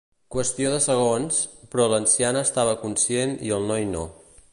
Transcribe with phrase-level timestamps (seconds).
[0.35, 1.41] Qüestió de segons,
[1.75, 4.03] però l'anciana estava conscient i el noi no.